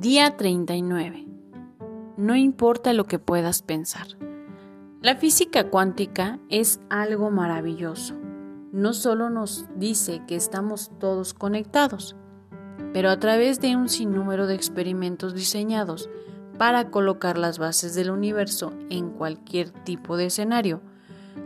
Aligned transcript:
Día 0.00 0.36
39. 0.36 1.26
No 2.16 2.36
importa 2.36 2.92
lo 2.92 3.06
que 3.06 3.18
puedas 3.18 3.62
pensar. 3.62 4.06
La 5.02 5.16
física 5.16 5.70
cuántica 5.70 6.38
es 6.48 6.78
algo 6.88 7.32
maravilloso. 7.32 8.14
No 8.70 8.92
solo 8.92 9.28
nos 9.28 9.66
dice 9.74 10.22
que 10.28 10.36
estamos 10.36 10.92
todos 11.00 11.34
conectados, 11.34 12.14
pero 12.92 13.10
a 13.10 13.18
través 13.18 13.60
de 13.60 13.74
un 13.74 13.88
sinnúmero 13.88 14.46
de 14.46 14.54
experimentos 14.54 15.34
diseñados 15.34 16.08
para 16.58 16.92
colocar 16.92 17.36
las 17.36 17.58
bases 17.58 17.96
del 17.96 18.12
universo 18.12 18.72
en 18.90 19.10
cualquier 19.10 19.70
tipo 19.70 20.16
de 20.16 20.26
escenario, 20.26 20.80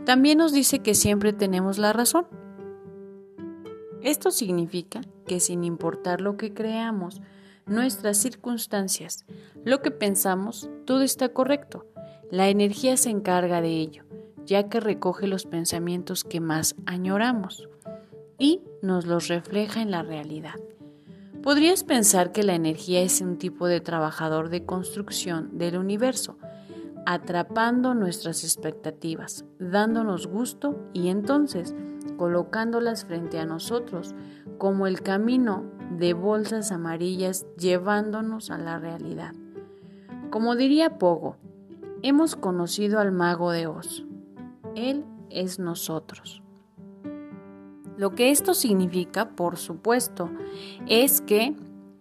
también 0.05 0.37
nos 0.37 0.53
dice 0.53 0.77
que 0.77 0.93
siempre 0.93 1.33
tenemos 1.33 1.79
la 1.79 1.91
razón. 1.91 2.27
Esto 4.03 4.29
significa 4.29 5.01
que 5.25 5.39
sin 5.39 5.63
importar 5.63 6.21
lo 6.21 6.37
que 6.37 6.53
creamos, 6.53 7.19
nuestras 7.65 8.17
circunstancias, 8.17 9.25
lo 9.63 9.81
que 9.81 9.91
pensamos, 9.91 10.69
todo 10.85 11.01
está 11.01 11.29
correcto. 11.29 11.85
La 12.31 12.49
energía 12.49 12.97
se 12.97 13.09
encarga 13.09 13.61
de 13.61 13.79
ello, 13.79 14.03
ya 14.45 14.69
que 14.69 14.79
recoge 14.79 15.27
los 15.27 15.45
pensamientos 15.45 16.23
que 16.23 16.39
más 16.39 16.75
añoramos 16.85 17.69
y 18.37 18.61
nos 18.81 19.05
los 19.05 19.27
refleja 19.27 19.81
en 19.81 19.91
la 19.91 20.03
realidad. 20.03 20.55
Podrías 21.41 21.83
pensar 21.83 22.31
que 22.31 22.43
la 22.43 22.55
energía 22.55 23.01
es 23.01 23.19
un 23.21 23.37
tipo 23.37 23.67
de 23.67 23.81
trabajador 23.81 24.49
de 24.49 24.65
construcción 24.65 25.57
del 25.57 25.77
universo, 25.77 26.37
atrapando 27.05 27.93
nuestras 27.93 28.43
expectativas, 28.43 29.45
dándonos 29.59 30.27
gusto 30.27 30.79
y 30.93 31.09
entonces 31.09 31.75
colocándolas 32.17 33.05
frente 33.05 33.39
a 33.39 33.45
nosotros 33.45 34.15
como 34.57 34.87
el 34.87 35.01
camino 35.01 35.65
de 35.97 36.13
bolsas 36.13 36.71
amarillas 36.71 37.45
llevándonos 37.57 38.49
a 38.49 38.57
la 38.57 38.79
realidad. 38.79 39.33
Como 40.29 40.55
diría 40.55 40.97
Pogo, 40.97 41.37
hemos 42.01 42.35
conocido 42.35 42.99
al 42.99 43.11
mago 43.11 43.51
de 43.51 43.67
Oz. 43.67 44.05
Él 44.75 45.05
es 45.29 45.59
nosotros. 45.59 46.41
Lo 47.97 48.15
que 48.15 48.31
esto 48.31 48.53
significa, 48.53 49.29
por 49.29 49.57
supuesto, 49.57 50.31
es 50.87 51.21
que 51.21 51.55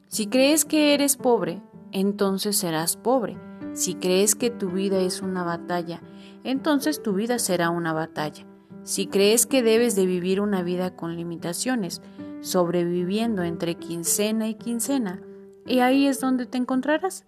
si 0.09 0.27
crees 0.27 0.65
que 0.65 0.95
eres 0.95 1.17
pobre, 1.17 1.63
entonces 1.91 2.57
serás 2.57 2.97
pobre. 2.97 3.37
Si 3.75 3.95
crees 3.95 4.35
que 4.35 4.51
tu 4.51 4.71
vida 4.71 4.99
es 4.99 5.23
una 5.23 5.45
batalla, 5.45 6.01
entonces 6.45 7.03
tu 7.03 7.13
vida 7.13 7.39
será 7.39 7.71
una 7.71 7.93
batalla. 7.93 8.47
Si 8.85 9.07
crees 9.07 9.47
que 9.47 9.63
debes 9.63 9.95
de 9.95 10.07
vivir 10.07 10.41
una 10.41 10.63
vida 10.63 10.97
con 10.97 11.17
limitaciones, 11.17 12.03
sobreviviendo 12.43 13.43
entre 13.43 13.77
quincena 13.77 14.49
y 14.49 14.55
quincena, 14.55 15.23
y 15.65 15.79
ahí 15.79 16.07
es 16.07 16.21
donde 16.21 16.45
te 16.45 16.59
encontrarás. 16.59 17.25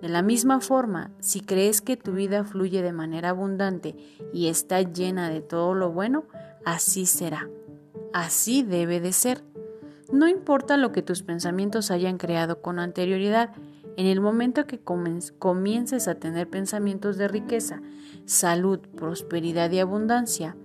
De 0.00 0.08
la 0.08 0.22
misma 0.22 0.60
forma, 0.60 1.10
si 1.20 1.40
crees 1.40 1.80
que 1.80 1.96
tu 1.96 2.12
vida 2.12 2.44
fluye 2.44 2.82
de 2.82 2.92
manera 2.92 3.30
abundante 3.30 3.96
y 4.32 4.48
está 4.48 4.82
llena 4.82 5.30
de 5.30 5.40
todo 5.40 5.74
lo 5.74 5.90
bueno, 5.90 6.24
así 6.64 7.06
será. 7.06 7.48
Así 8.12 8.62
debe 8.62 9.00
de 9.00 9.12
ser. 9.12 9.42
No 10.12 10.28
importa 10.28 10.76
lo 10.76 10.92
que 10.92 11.02
tus 11.02 11.22
pensamientos 11.22 11.90
hayan 11.90 12.18
creado 12.18 12.60
con 12.60 12.78
anterioridad, 12.78 13.50
en 13.96 14.06
el 14.06 14.20
momento 14.20 14.66
que 14.66 14.80
comiences 14.80 16.08
a 16.08 16.14
tener 16.16 16.48
pensamientos 16.48 17.16
de 17.16 17.28
riqueza, 17.28 17.80
salud, 18.24 18.80
prosperidad 18.96 19.70
y 19.70 19.78
abundancia, 19.78 20.56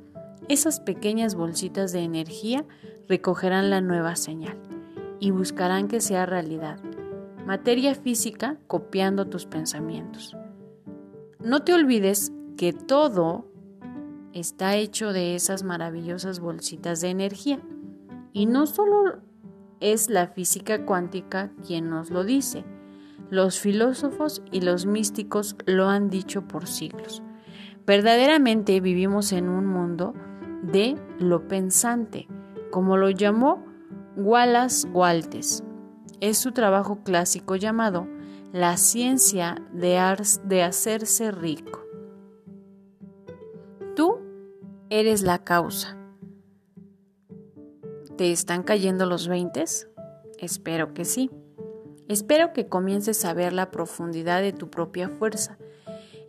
esas 0.47 0.79
pequeñas 0.79 1.35
bolsitas 1.35 1.91
de 1.91 1.99
energía 1.99 2.65
recogerán 3.07 3.69
la 3.69 3.81
nueva 3.81 4.15
señal 4.15 4.57
y 5.19 5.31
buscarán 5.31 5.87
que 5.87 6.01
sea 6.01 6.25
realidad, 6.25 6.79
materia 7.45 7.95
física 7.95 8.57
copiando 8.67 9.27
tus 9.27 9.45
pensamientos. 9.45 10.35
No 11.39 11.63
te 11.63 11.73
olvides 11.73 12.31
que 12.57 12.73
todo 12.73 13.45
está 14.33 14.75
hecho 14.75 15.13
de 15.13 15.35
esas 15.35 15.63
maravillosas 15.63 16.39
bolsitas 16.39 17.01
de 17.01 17.09
energía. 17.09 17.59
Y 18.33 18.45
no 18.45 18.67
solo 18.67 19.21
es 19.79 20.09
la 20.09 20.27
física 20.27 20.85
cuántica 20.85 21.51
quien 21.65 21.89
nos 21.89 22.09
lo 22.09 22.23
dice, 22.23 22.65
los 23.29 23.59
filósofos 23.59 24.41
y 24.51 24.61
los 24.61 24.85
místicos 24.85 25.55
lo 25.65 25.87
han 25.87 26.09
dicho 26.09 26.47
por 26.47 26.67
siglos. 26.67 27.23
Verdaderamente 27.87 28.81
vivimos 28.81 29.31
en 29.31 29.47
un 29.47 29.65
mundo 29.65 30.13
de 30.61 30.97
lo 31.19 31.47
pensante, 31.47 32.27
como 32.69 32.97
lo 32.97 33.09
llamó 33.09 33.65
Wallace 34.17 34.89
Waltes. 34.89 35.63
Es 36.19 36.37
su 36.37 36.51
trabajo 36.51 36.99
clásico 37.05 37.55
llamado 37.55 38.05
La 38.51 38.75
ciencia 38.75 39.55
de, 39.71 39.97
de 40.43 40.63
hacerse 40.63 41.31
rico. 41.31 41.85
Tú 43.95 44.17
eres 44.89 45.21
la 45.21 45.45
causa. 45.45 45.97
¿Te 48.17 48.33
están 48.33 48.63
cayendo 48.63 49.05
los 49.05 49.29
veintes? 49.29 49.89
Espero 50.39 50.93
que 50.93 51.05
sí. 51.05 51.31
Espero 52.09 52.51
que 52.51 52.67
comiences 52.67 53.23
a 53.23 53.33
ver 53.33 53.53
la 53.53 53.71
profundidad 53.71 54.41
de 54.41 54.51
tu 54.51 54.69
propia 54.69 55.07
fuerza. 55.07 55.57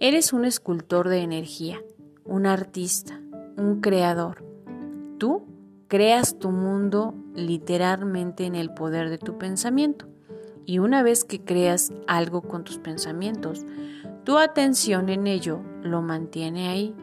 Eres 0.01 0.33
un 0.33 0.45
escultor 0.45 1.09
de 1.09 1.23
energía, 1.23 1.83
un 2.25 2.47
artista, 2.47 3.21
un 3.57 3.81
creador. 3.81 4.45
Tú 5.19 5.43
creas 5.89 6.39
tu 6.39 6.51
mundo 6.53 7.17
literalmente 7.35 8.45
en 8.45 8.55
el 8.55 8.73
poder 8.73 9.11
de 9.11 9.19
tu 9.19 9.39
pensamiento. 9.39 10.07
Y 10.65 10.79
una 10.79 11.03
vez 11.03 11.25
que 11.25 11.41
creas 11.41 11.93
algo 12.07 12.43
con 12.43 12.63
tus 12.63 12.79
pensamientos, 12.79 13.67
tu 14.23 14.39
atención 14.39 15.09
en 15.09 15.27
ello 15.27 15.63
lo 15.83 16.01
mantiene 16.01 16.69
ahí. 16.69 16.95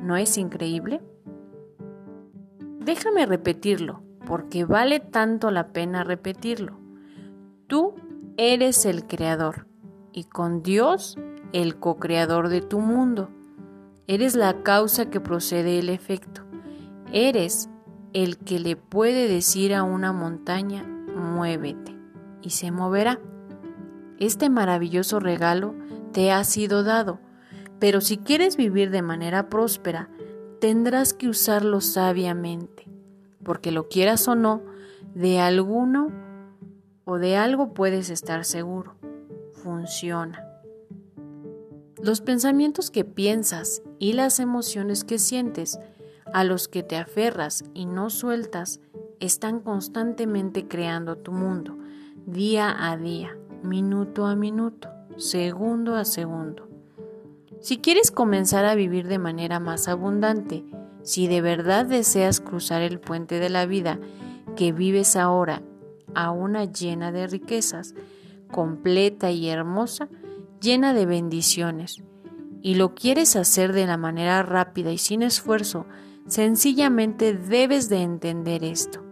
¿No 0.00 0.16
es 0.16 0.38
increíble? 0.38 1.00
Déjame 2.78 3.26
repetirlo, 3.26 4.04
porque 4.26 4.64
vale 4.64 5.00
tanto 5.00 5.50
la 5.50 5.72
pena 5.72 6.04
repetirlo. 6.04 6.78
Tú 7.66 7.96
eres 8.36 8.86
el 8.86 9.08
creador 9.08 9.66
y 10.12 10.22
con 10.22 10.62
Dios 10.62 11.18
el 11.52 11.76
co-creador 11.76 12.48
de 12.48 12.60
tu 12.60 12.80
mundo. 12.80 13.30
Eres 14.06 14.34
la 14.34 14.62
causa 14.62 15.10
que 15.10 15.20
procede 15.20 15.78
el 15.78 15.88
efecto. 15.88 16.42
Eres 17.12 17.68
el 18.12 18.38
que 18.38 18.58
le 18.58 18.76
puede 18.76 19.28
decir 19.28 19.74
a 19.74 19.82
una 19.82 20.12
montaña, 20.12 20.84
muévete, 21.14 21.96
y 22.42 22.50
se 22.50 22.70
moverá. 22.70 23.20
Este 24.18 24.50
maravilloso 24.50 25.20
regalo 25.20 25.74
te 26.12 26.32
ha 26.32 26.42
sido 26.44 26.84
dado, 26.84 27.20
pero 27.78 28.00
si 28.00 28.18
quieres 28.18 28.56
vivir 28.56 28.90
de 28.90 29.02
manera 29.02 29.48
próspera, 29.48 30.08
tendrás 30.60 31.14
que 31.14 31.28
usarlo 31.28 31.80
sabiamente, 31.80 32.88
porque 33.44 33.70
lo 33.70 33.88
quieras 33.88 34.26
o 34.26 34.34
no, 34.34 34.62
de 35.14 35.40
alguno 35.40 36.10
o 37.04 37.18
de 37.18 37.36
algo 37.36 37.72
puedes 37.74 38.10
estar 38.10 38.44
seguro. 38.44 38.96
Funciona. 39.52 40.47
Los 42.02 42.20
pensamientos 42.20 42.90
que 42.90 43.04
piensas 43.04 43.82
y 43.98 44.12
las 44.12 44.38
emociones 44.38 45.02
que 45.02 45.18
sientes, 45.18 45.78
a 46.32 46.44
los 46.44 46.68
que 46.68 46.82
te 46.82 46.96
aferras 46.96 47.64
y 47.74 47.86
no 47.86 48.08
sueltas, 48.10 48.80
están 49.18 49.60
constantemente 49.60 50.68
creando 50.68 51.16
tu 51.16 51.32
mundo, 51.32 51.76
día 52.24 52.74
a 52.78 52.96
día, 52.96 53.36
minuto 53.64 54.26
a 54.26 54.36
minuto, 54.36 54.88
segundo 55.16 55.96
a 55.96 56.04
segundo. 56.04 56.68
Si 57.60 57.78
quieres 57.78 58.12
comenzar 58.12 58.64
a 58.64 58.76
vivir 58.76 59.08
de 59.08 59.18
manera 59.18 59.58
más 59.58 59.88
abundante, 59.88 60.64
si 61.02 61.26
de 61.26 61.40
verdad 61.40 61.84
deseas 61.84 62.40
cruzar 62.40 62.82
el 62.82 63.00
puente 63.00 63.40
de 63.40 63.48
la 63.48 63.66
vida 63.66 63.98
que 64.54 64.70
vives 64.70 65.16
ahora 65.16 65.62
a 66.14 66.30
una 66.30 66.64
llena 66.64 67.10
de 67.10 67.26
riquezas, 67.26 67.94
completa 68.52 69.32
y 69.32 69.48
hermosa, 69.48 70.08
llena 70.60 70.92
de 70.94 71.06
bendiciones, 71.06 72.02
y 72.62 72.74
lo 72.74 72.94
quieres 72.94 73.36
hacer 73.36 73.72
de 73.72 73.86
la 73.86 73.96
manera 73.96 74.42
rápida 74.42 74.92
y 74.92 74.98
sin 74.98 75.22
esfuerzo, 75.22 75.86
sencillamente 76.26 77.34
debes 77.34 77.88
de 77.88 78.02
entender 78.02 78.64
esto. 78.64 79.04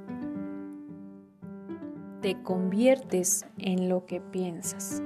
Te 2.20 2.42
conviertes 2.42 3.46
en 3.58 3.88
lo 3.88 4.04
que 4.06 4.20
piensas. 4.20 5.00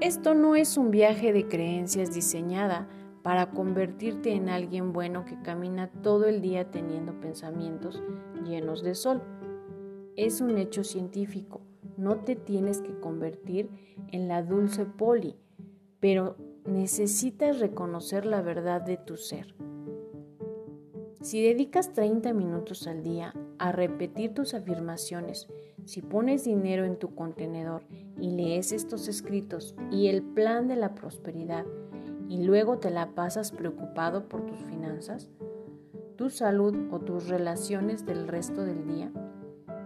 Esto 0.00 0.34
no 0.34 0.56
es 0.56 0.76
un 0.78 0.90
viaje 0.90 1.32
de 1.32 1.46
creencias 1.46 2.12
diseñada 2.12 2.88
para 3.22 3.50
convertirte 3.50 4.32
en 4.32 4.48
alguien 4.48 4.92
bueno 4.92 5.24
que 5.24 5.40
camina 5.42 5.88
todo 5.88 6.26
el 6.26 6.40
día 6.40 6.70
teniendo 6.70 7.12
pensamientos 7.20 8.02
llenos 8.44 8.82
de 8.82 8.94
sol. 8.94 9.22
Es 10.16 10.40
un 10.40 10.58
hecho 10.58 10.82
científico 10.82 11.60
no 12.02 12.16
te 12.16 12.34
tienes 12.34 12.80
que 12.80 12.98
convertir 12.98 13.70
en 14.10 14.26
la 14.26 14.42
dulce 14.42 14.84
poli, 14.86 15.36
pero 16.00 16.36
necesitas 16.66 17.60
reconocer 17.60 18.26
la 18.26 18.42
verdad 18.42 18.82
de 18.82 18.96
tu 18.96 19.16
ser. 19.16 19.54
Si 21.20 21.40
dedicas 21.40 21.92
30 21.92 22.32
minutos 22.32 22.88
al 22.88 23.04
día 23.04 23.32
a 23.58 23.70
repetir 23.70 24.34
tus 24.34 24.52
afirmaciones, 24.52 25.46
si 25.84 26.02
pones 26.02 26.42
dinero 26.42 26.84
en 26.84 26.98
tu 26.98 27.14
contenedor 27.14 27.84
y 28.20 28.30
lees 28.30 28.72
estos 28.72 29.06
escritos 29.06 29.76
y 29.92 30.08
el 30.08 30.22
plan 30.22 30.66
de 30.66 30.74
la 30.74 30.96
prosperidad 30.96 31.66
y 32.28 32.42
luego 32.42 32.78
te 32.78 32.90
la 32.90 33.14
pasas 33.14 33.52
preocupado 33.52 34.28
por 34.28 34.44
tus 34.44 34.58
finanzas, 34.64 35.30
tu 36.16 36.30
salud 36.30 36.74
o 36.90 36.98
tus 36.98 37.28
relaciones 37.28 38.04
del 38.04 38.26
resto 38.26 38.64
del 38.64 38.88
día, 38.88 39.12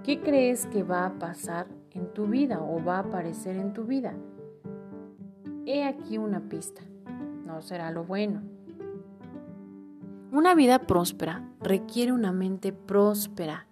¿qué 0.03 0.23
crees 0.23 0.65
que 0.65 0.83
va 0.83 1.05
a 1.05 1.19
pasar 1.19 1.76
en 1.97 2.13
tu 2.13 2.27
vida 2.27 2.61
o 2.63 2.83
va 2.85 2.99
a 2.99 3.01
aparecer 3.01 3.57
en 3.57 3.73
tu 3.73 3.85
vida? 3.85 4.15
He 5.65 5.85
aquí 5.85 6.19
una 6.19 6.49
pista. 6.49 6.83
No 7.45 7.63
será 7.63 7.91
lo 7.91 8.05
bueno. 8.05 8.43
Una 10.31 10.55
vida 10.55 10.81
próspera 10.81 11.49
requiere 11.61 12.13
una 12.13 12.33
mente 12.33 12.73
próspera 12.73 13.67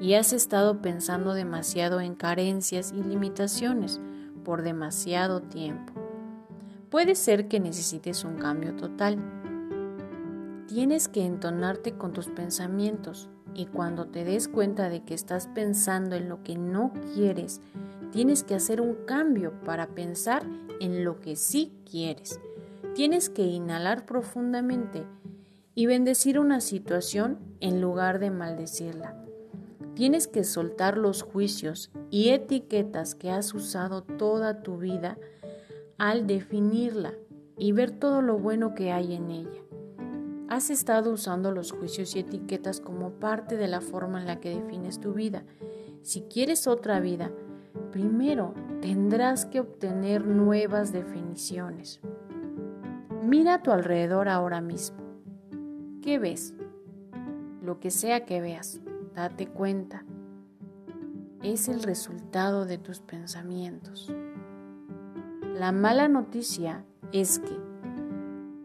y 0.00 0.14
has 0.14 0.32
estado 0.32 0.80
pensando 0.80 1.34
demasiado 1.34 2.00
en 2.00 2.14
carencias 2.14 2.92
y 2.92 3.02
limitaciones 3.02 4.00
por 4.44 4.62
demasiado 4.62 5.40
tiempo. 5.42 5.92
Puede 6.90 7.14
ser 7.14 7.48
que 7.48 7.58
necesites 7.58 8.24
un 8.24 8.36
cambio 8.36 8.76
total. 8.76 9.18
Tienes 10.68 11.08
que 11.08 11.24
entonarte 11.26 11.92
con 11.92 12.12
tus 12.12 12.28
pensamientos 12.28 13.28
y 13.54 13.66
cuando 13.66 14.06
te 14.06 14.24
des 14.24 14.48
cuenta 14.48 14.88
de 14.88 15.02
que 15.04 15.14
estás 15.14 15.46
pensando 15.48 16.16
en 16.16 16.28
lo 16.28 16.42
que 16.42 16.56
no 16.56 16.92
quieres, 17.14 17.60
tienes 18.12 18.42
que 18.42 18.54
hacer 18.54 18.80
un 18.80 18.94
cambio 19.06 19.52
para 19.64 19.88
pensar 19.88 20.44
en 20.80 21.04
lo 21.04 21.20
que 21.20 21.36
sí 21.36 21.72
quieres. 21.88 22.40
Tienes 22.94 23.28
que 23.28 23.42
inhalar 23.42 24.06
profundamente 24.06 25.04
y 25.74 25.86
bendecir 25.86 26.38
una 26.38 26.60
situación 26.60 27.38
en 27.60 27.80
lugar 27.80 28.18
de 28.18 28.30
maldecirla. 28.30 29.16
Tienes 29.94 30.26
que 30.26 30.44
soltar 30.44 30.98
los 30.98 31.22
juicios 31.22 31.90
y 32.10 32.30
etiquetas 32.30 33.14
que 33.14 33.30
has 33.30 33.54
usado 33.54 34.02
toda 34.02 34.62
tu 34.62 34.78
vida 34.78 35.18
al 35.98 36.26
definirla 36.26 37.14
y 37.56 37.72
ver 37.72 37.92
todo 37.92 38.20
lo 38.20 38.38
bueno 38.38 38.74
que 38.74 38.92
hay 38.92 39.14
en 39.14 39.30
ella. 39.30 39.63
Has 40.48 40.70
estado 40.70 41.10
usando 41.10 41.52
los 41.52 41.72
juicios 41.72 42.14
y 42.14 42.20
etiquetas 42.20 42.80
como 42.80 43.12
parte 43.12 43.56
de 43.56 43.66
la 43.66 43.80
forma 43.80 44.20
en 44.20 44.26
la 44.26 44.40
que 44.40 44.54
defines 44.54 45.00
tu 45.00 45.14
vida. 45.14 45.44
Si 46.02 46.22
quieres 46.22 46.66
otra 46.66 47.00
vida, 47.00 47.30
primero 47.90 48.54
tendrás 48.82 49.46
que 49.46 49.60
obtener 49.60 50.26
nuevas 50.26 50.92
definiciones. 50.92 52.00
Mira 53.22 53.54
a 53.54 53.62
tu 53.62 53.70
alrededor 53.70 54.28
ahora 54.28 54.60
mismo. 54.60 54.98
¿Qué 56.02 56.18
ves? 56.18 56.54
Lo 57.62 57.80
que 57.80 57.90
sea 57.90 58.26
que 58.26 58.42
veas, 58.42 58.80
date 59.14 59.46
cuenta. 59.46 60.04
Es 61.42 61.68
el 61.68 61.82
resultado 61.82 62.66
de 62.66 62.76
tus 62.76 63.00
pensamientos. 63.00 64.12
La 65.54 65.72
mala 65.72 66.08
noticia 66.08 66.84
es 67.12 67.38
que, 67.38 67.56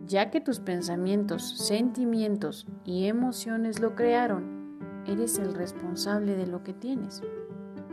ya 0.09 0.31
que 0.31 0.41
tus 0.41 0.59
pensamientos, 0.59 1.47
sentimientos 1.47 2.65
y 2.83 3.05
emociones 3.05 3.79
lo 3.79 3.93
crearon, 3.95 4.79
eres 5.05 5.37
el 5.37 5.53
responsable 5.53 6.35
de 6.35 6.47
lo 6.47 6.63
que 6.63 6.73
tienes, 6.73 7.21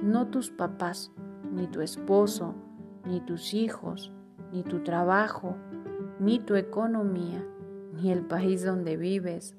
no 0.02 0.26
tus 0.28 0.50
papás, 0.50 1.12
ni 1.52 1.66
tu 1.66 1.82
esposo, 1.82 2.54
ni 3.04 3.20
tus 3.20 3.52
hijos, 3.52 4.14
ni 4.50 4.62
tu 4.62 4.82
trabajo, 4.82 5.56
ni 6.18 6.38
tu 6.38 6.54
economía, 6.54 7.44
ni 7.92 8.10
el 8.10 8.22
país 8.22 8.64
donde 8.64 8.96
vives. 8.96 9.54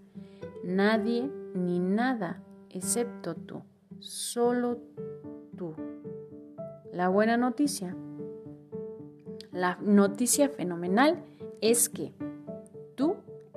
Nadie 0.63 1.31
ni 1.53 1.79
nada 1.79 2.41
excepto 2.71 3.35
tú, 3.35 3.61
solo 3.99 4.79
tú. 5.55 5.75
La 6.91 7.07
buena 7.07 7.37
noticia, 7.37 7.95
la 9.51 9.77
noticia 9.79 10.49
fenomenal 10.49 11.23
es 11.61 11.89
que 11.89 12.13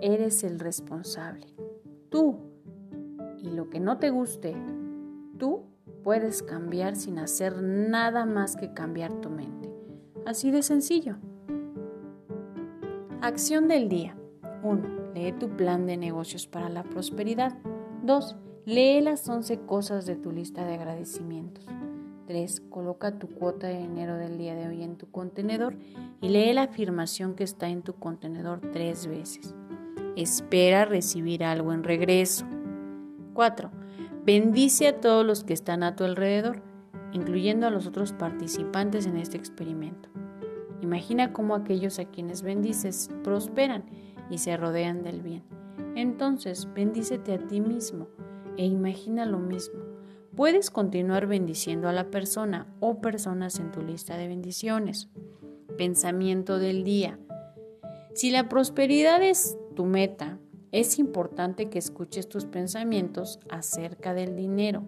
eres 0.03 0.45
el 0.45 0.59
responsable. 0.59 1.47
Tú. 2.11 2.39
Y 3.39 3.51
lo 3.51 3.71
que 3.71 3.81
no 3.81 3.99
te 3.99 4.11
guste, 4.11 4.55
tú 5.39 5.65
puedes 6.03 6.43
cambiar 6.43 6.97
sin 6.97 7.19
hacer 7.19 7.63
nada 7.63 8.27
más 8.27 8.57
que 8.57 8.73
cambiar 8.75 9.13
tu 9.21 9.31
mente. 9.31 9.71
Así 10.27 10.51
de 10.51 10.63
sencillo. 10.63 11.17
Acción 13.23 13.69
del 13.69 13.89
día. 13.89 14.17
1. 14.63 15.13
Lee 15.15 15.33
tu 15.33 15.49
plan 15.49 15.87
de 15.87 15.97
negocios 15.97 16.47
para 16.47 16.69
la 16.69 16.83
prosperidad. 16.83 17.57
2. 18.05 18.37
Lee 18.67 19.01
las 19.01 19.29
11 19.29 19.61
cosas 19.61 20.07
de 20.07 20.17
tu 20.17 20.31
lista 20.33 20.65
de 20.67 20.75
agradecimientos. 20.75 21.67
3. 22.27 22.61
Coloca 22.71 23.19
tu 23.19 23.29
cuota 23.29 23.67
de 23.67 23.79
dinero 23.79 24.17
del 24.17 24.39
día 24.39 24.55
de 24.55 24.69
hoy 24.69 24.83
en 24.83 24.97
tu 24.97 25.11
contenedor 25.11 25.77
y 26.21 26.29
lee 26.29 26.53
la 26.53 26.63
afirmación 26.63 27.35
que 27.35 27.45
está 27.45 27.69
en 27.69 27.83
tu 27.83 27.95
contenedor 27.95 28.61
tres 28.73 29.07
veces. 29.07 29.55
Espera 30.21 30.85
recibir 30.85 31.43
algo 31.43 31.73
en 31.73 31.83
regreso. 31.83 32.45
4. 33.33 33.71
Bendice 34.27 34.89
a 34.89 35.01
todos 35.01 35.25
los 35.25 35.45
que 35.45 35.55
están 35.55 35.83
a 35.83 35.97
tu 35.97 36.05
alrededor, 36.05 36.61
incluyendo 37.15 37.67
a 37.67 37.71
los 37.71 37.87
otros 37.87 38.13
participantes 38.13 39.07
en 39.07 39.17
este 39.17 39.39
experimento. 39.39 40.11
Imagina 40.83 41.33
cómo 41.33 41.55
aquellos 41.55 41.99
a 41.99 42.05
quienes 42.05 42.43
bendices 42.43 43.09
prosperan 43.25 43.85
y 44.29 44.37
se 44.37 44.59
rodean 44.59 45.03
del 45.03 45.23
bien. 45.23 45.43
Entonces, 45.97 46.69
bendícete 46.75 47.33
a 47.33 47.39
ti 47.39 47.63
mismo 47.63 48.07
e 48.59 48.67
imagina 48.67 49.25
lo 49.25 49.39
mismo. 49.39 49.81
Puedes 50.37 50.71
continuar 50.71 51.29
bendiciendo 51.29 51.89
a 51.89 51.95
la 51.95 52.11
persona 52.11 52.67
o 52.81 53.01
personas 53.01 53.59
en 53.59 53.73
tu 53.73 53.81
lista 53.81 54.19
de 54.19 54.29
bendiciones. 54.29 55.09
Pensamiento 55.79 56.59
del 56.59 56.85
día. 56.85 57.19
Si 58.13 58.31
la 58.31 58.51
prosperidad 58.51 59.23
es 59.23 59.57
tu 59.81 59.87
meta, 59.87 60.39
es 60.73 60.99
importante 60.99 61.71
que 61.71 61.79
escuches 61.79 62.29
tus 62.29 62.45
pensamientos 62.45 63.41
acerca 63.49 64.13
del 64.13 64.37
dinero. 64.37 64.83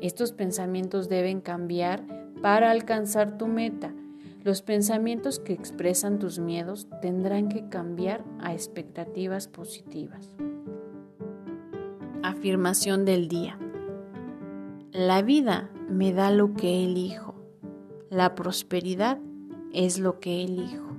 Estos 0.00 0.32
pensamientos 0.32 1.08
deben 1.08 1.40
cambiar 1.40 2.04
para 2.42 2.72
alcanzar 2.72 3.38
tu 3.38 3.46
meta. 3.46 3.94
Los 4.42 4.62
pensamientos 4.62 5.38
que 5.38 5.52
expresan 5.52 6.18
tus 6.18 6.40
miedos 6.40 6.88
tendrán 7.00 7.50
que 7.50 7.68
cambiar 7.68 8.24
a 8.40 8.52
expectativas 8.52 9.46
positivas. 9.46 10.34
Afirmación 12.24 13.04
del 13.04 13.28
día. 13.28 13.60
La 14.90 15.22
vida 15.22 15.70
me 15.88 16.12
da 16.12 16.32
lo 16.32 16.54
que 16.54 16.82
elijo. 16.82 17.36
La 18.10 18.34
prosperidad 18.34 19.20
es 19.72 20.00
lo 20.00 20.18
que 20.18 20.42
elijo. 20.42 20.91